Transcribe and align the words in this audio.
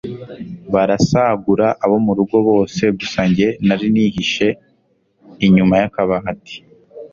barasagura 0.73 1.67
abo 1.83 1.97
murugo 2.05 2.37
bose 2.47 2.83
gusa 2.97 3.21
njye 3.29 3.47
nari 3.67 3.87
nihishe 3.93 4.47
inyuma 5.45 5.73
yakabati 5.81 6.55